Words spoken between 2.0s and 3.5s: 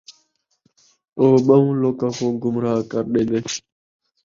کوں گمراہ کر ݙیندے